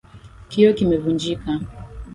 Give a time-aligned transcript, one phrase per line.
[0.49, 1.51] Kioo kimefunjika.